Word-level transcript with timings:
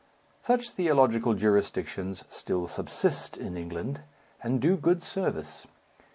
Such 0.41 0.69
theological 0.71 1.35
jurisdictions 1.35 2.23
still 2.27 2.67
subsist 2.67 3.37
in 3.37 3.55
England, 3.55 4.01
and 4.41 4.59
do 4.59 4.75
good 4.75 5.03
service. 5.03 5.67